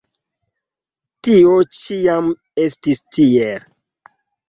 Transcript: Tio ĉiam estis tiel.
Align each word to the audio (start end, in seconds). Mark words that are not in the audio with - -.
Tio 1.27 1.53
ĉiam 1.81 2.35
estis 2.67 3.07
tiel. 3.15 3.73